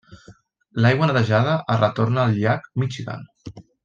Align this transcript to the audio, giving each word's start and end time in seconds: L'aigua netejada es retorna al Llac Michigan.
L'aigua 0.85 1.09
netejada 1.11 1.53
es 1.75 1.79
retorna 1.85 2.23
al 2.25 2.33
Llac 2.39 2.65
Michigan. 2.85 3.23